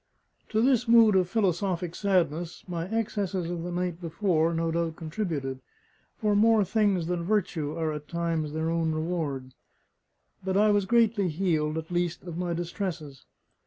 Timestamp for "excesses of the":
2.89-3.71